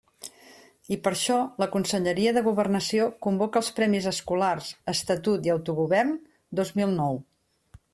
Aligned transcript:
I, 0.95 0.95
per 1.07 1.11
això, 1.15 1.35
la 1.63 1.67
Conselleria 1.75 2.33
de 2.39 2.43
Governació 2.49 3.07
convoca 3.27 3.63
els 3.63 3.71
premis 3.81 4.11
escolars 4.15 4.75
Estatut 4.97 5.51
i 5.51 5.57
Autogovern 5.59 6.21
dos 6.63 6.79
mil 6.83 7.03
nou. 7.03 7.27